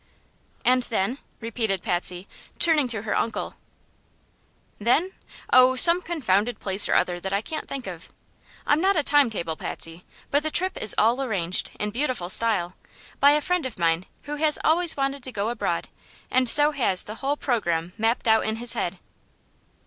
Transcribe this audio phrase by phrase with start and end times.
[0.65, 3.53] "And then?" repeated Patsy, turning to her Uncle.
[4.79, 5.11] "Then?
[5.53, 8.09] Oh, some confounded place or other that I can't think of.
[8.65, 12.73] I'm not a time table, Patsy; but the trip is all arranged, in beautiful style,
[13.19, 15.87] by a friend of mine who has always wanted to go abroad,
[16.31, 18.97] and so has the whole programme mapped out in his head."